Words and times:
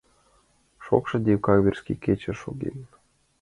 Шокшо 0.85 1.17
декабрьский 1.27 1.99
кече 2.03 2.33
шоген. 2.41 2.77